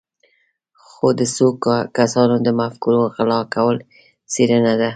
[0.83, 1.47] خو د څو
[1.97, 3.77] کسانو د مفکورو غلا کول
[4.33, 4.89] څېړنه ده.